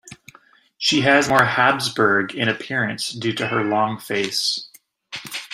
She 0.79 1.05
was 1.05 1.29
more 1.29 1.43
Habsburg 1.45 2.33
in 2.33 2.49
appearance 2.49 3.11
due 3.11 3.33
to 3.33 3.47
her 3.49 3.63
long 3.63 3.99
face. 3.99 4.67